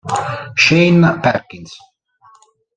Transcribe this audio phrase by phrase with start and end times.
[0.63, 1.77] Shane Perkins